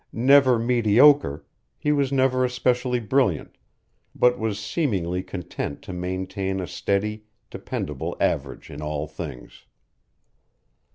[0.13, 1.45] Never mediocre,
[1.77, 3.55] he was never especially brilliant,
[4.15, 9.65] but was seemingly content to maintain a steady, dependable average in all things.